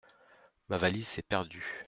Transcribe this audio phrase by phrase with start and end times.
[0.69, 1.75] Ma valise s’est perdue.